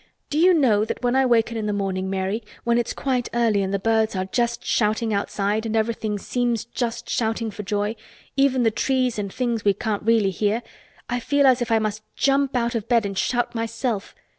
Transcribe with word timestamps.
Do 0.31 0.39
you 0.39 0.55
know 0.55 0.83
that 0.83 1.03
when 1.03 1.15
I 1.15 1.27
waken 1.27 1.57
in 1.57 1.67
the 1.67 1.73
morning, 1.73 2.09
Mary, 2.09 2.41
when 2.63 2.79
it's 2.79 2.91
quite 2.91 3.29
early 3.35 3.61
and 3.61 3.71
the 3.71 3.77
birds 3.77 4.15
are 4.15 4.25
just 4.25 4.65
shouting 4.65 5.13
outside 5.13 5.63
and 5.63 5.75
everything 5.75 6.17
seems 6.17 6.65
just 6.65 7.07
shouting 7.07 7.51
for 7.51 7.61
joy—even 7.61 8.63
the 8.63 8.71
trees 8.71 9.19
and 9.19 9.31
things 9.31 9.63
we 9.63 9.75
can't 9.75 10.01
really 10.01 10.31
hear—I 10.31 11.19
feel 11.19 11.45
as 11.45 11.61
if 11.61 11.71
I 11.71 11.77
must 11.77 12.01
jump 12.15 12.55
out 12.55 12.73
of 12.73 12.87
bed 12.89 13.05
and 13.05 13.15
shout 13.15 13.53
myself. 13.53 14.15